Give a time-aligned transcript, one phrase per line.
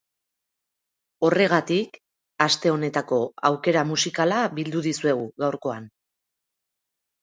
[1.27, 1.99] Horregatik,
[2.47, 3.21] aste honetako
[3.53, 5.91] aukera musikala bildu dizuegu, gaurkoan.